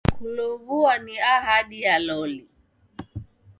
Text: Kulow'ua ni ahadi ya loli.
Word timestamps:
Kulow'ua 0.15 0.93
ni 1.05 1.15
ahadi 1.35 1.77
ya 1.85 1.95
loli. 2.07 2.39